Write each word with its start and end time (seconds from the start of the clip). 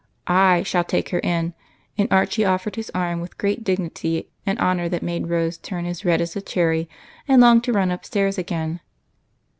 "/ 0.45 0.63
shall 0.65 0.83
take 0.83 1.09
her 1.09 1.19
in." 1.19 1.53
And 1.95 2.11
Archie 2.11 2.43
offered 2.43 2.75
his 2.75 2.89
arm 2.95 3.21
with 3.21 3.37
great 3.37 3.63
dignity, 3.63 4.29
an 4.47 4.57
honor 4.57 4.89
that 4.89 5.03
made 5.03 5.27
Rose 5.29 5.59
turn 5.59 5.85
as 5.85 6.03
red 6.03 6.21
as 6.21 6.35
a 6.35 6.41
cherry 6.41 6.89
and 7.27 7.39
long 7.39 7.61
to 7.61 7.71
run 7.71 7.91
upstairs 7.91 8.39
again. 8.39 8.79